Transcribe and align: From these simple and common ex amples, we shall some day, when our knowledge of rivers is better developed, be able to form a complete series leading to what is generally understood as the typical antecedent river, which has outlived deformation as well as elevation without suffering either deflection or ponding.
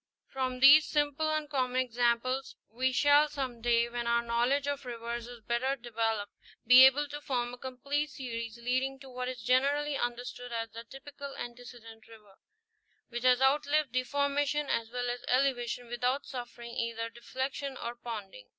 From 0.25 0.61
these 0.61 0.87
simple 0.89 1.29
and 1.29 1.47
common 1.47 1.81
ex 1.85 1.95
amples, 1.95 2.55
we 2.71 2.91
shall 2.91 3.29
some 3.29 3.61
day, 3.61 3.87
when 3.87 4.07
our 4.07 4.23
knowledge 4.23 4.65
of 4.67 4.83
rivers 4.83 5.27
is 5.27 5.41
better 5.41 5.75
developed, 5.75 6.33
be 6.65 6.83
able 6.87 7.07
to 7.09 7.21
form 7.21 7.53
a 7.53 7.57
complete 7.59 8.09
series 8.09 8.57
leading 8.57 8.97
to 9.01 9.11
what 9.11 9.29
is 9.29 9.43
generally 9.43 9.95
understood 9.95 10.51
as 10.51 10.71
the 10.71 10.85
typical 10.85 11.35
antecedent 11.37 12.07
river, 12.07 12.39
which 13.09 13.23
has 13.23 13.41
outlived 13.43 13.91
deformation 13.91 14.69
as 14.71 14.89
well 14.89 15.07
as 15.07 15.23
elevation 15.27 15.85
without 15.85 16.25
suffering 16.25 16.71
either 16.71 17.07
deflection 17.11 17.77
or 17.77 17.93
ponding. 17.95 18.47